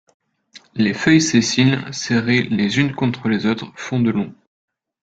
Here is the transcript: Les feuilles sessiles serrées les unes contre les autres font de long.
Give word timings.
Les 0.73 0.95
feuilles 0.95 1.21
sessiles 1.21 1.87
serrées 1.91 2.41
les 2.41 2.79
unes 2.79 2.95
contre 2.95 3.27
les 3.29 3.45
autres 3.45 3.71
font 3.75 3.99
de 3.99 4.09
long. 4.09 4.33